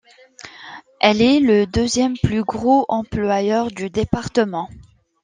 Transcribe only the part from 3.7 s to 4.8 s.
département.